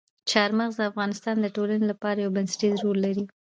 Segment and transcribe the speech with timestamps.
[0.31, 3.23] چار مغز د افغانستان د ټولنې لپاره یو بنسټيز رول لري.